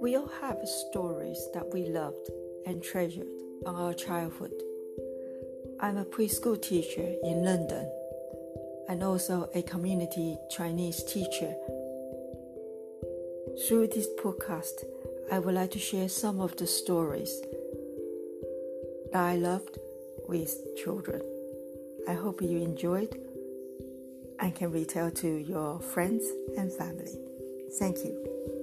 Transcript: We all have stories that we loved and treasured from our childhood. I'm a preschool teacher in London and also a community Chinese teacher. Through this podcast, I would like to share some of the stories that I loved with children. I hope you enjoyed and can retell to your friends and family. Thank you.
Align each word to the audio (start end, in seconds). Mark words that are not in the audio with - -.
We 0.00 0.14
all 0.14 0.30
have 0.40 0.58
stories 0.64 1.48
that 1.54 1.72
we 1.72 1.86
loved 1.86 2.30
and 2.66 2.80
treasured 2.82 3.26
from 3.64 3.74
our 3.74 3.92
childhood. 3.92 4.52
I'm 5.80 5.96
a 5.96 6.04
preschool 6.04 6.60
teacher 6.62 7.14
in 7.24 7.44
London 7.44 7.90
and 8.88 9.02
also 9.02 9.50
a 9.54 9.62
community 9.62 10.36
Chinese 10.50 11.02
teacher. 11.02 11.52
Through 13.66 13.88
this 13.88 14.06
podcast, 14.22 14.84
I 15.32 15.40
would 15.40 15.54
like 15.56 15.72
to 15.72 15.80
share 15.80 16.08
some 16.08 16.40
of 16.40 16.56
the 16.56 16.66
stories 16.66 17.42
that 19.12 19.22
I 19.22 19.34
loved 19.34 19.78
with 20.28 20.76
children. 20.76 21.22
I 22.08 22.12
hope 22.14 22.40
you 22.40 22.58
enjoyed 22.58 23.18
and 24.38 24.54
can 24.54 24.70
retell 24.70 25.10
to 25.10 25.28
your 25.28 25.80
friends 25.80 26.24
and 26.56 26.72
family. 26.72 27.18
Thank 27.78 27.98
you. 27.98 28.57